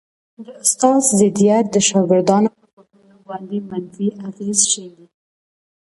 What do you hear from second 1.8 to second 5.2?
شاګردانو پر فکرونو باندي منفي اغېز شیندي